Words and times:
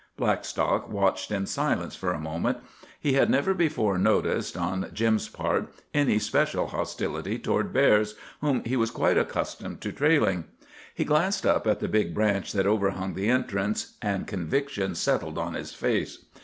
Blackstock 0.17 0.89
watched 0.89 1.29
in 1.29 1.45
silence 1.45 1.95
for 1.95 2.11
a 2.11 2.17
moment. 2.19 2.57
He 2.99 3.13
had 3.13 3.29
never 3.29 3.53
before 3.53 3.99
noticed, 3.99 4.57
on 4.57 4.89
Jim's 4.91 5.29
part, 5.29 5.71
any 5.93 6.17
special 6.17 6.69
hostility 6.69 7.37
toward 7.37 7.71
bears, 7.71 8.15
whom 8.39 8.63
he 8.63 8.75
was 8.75 8.89
quite 8.89 9.19
accustomed 9.19 9.79
to 9.81 9.91
trailing. 9.91 10.45
He 10.95 11.05
glanced 11.05 11.45
up 11.45 11.67
at 11.67 11.81
the 11.81 11.87
big 11.87 12.15
branch 12.15 12.51
that 12.53 12.65
overhung 12.65 13.13
the 13.13 13.29
entrance, 13.29 13.93
and 14.01 14.25
conviction 14.25 14.95
settled 14.95 15.37
on 15.37 15.53
his 15.53 15.71
face. 15.71 16.25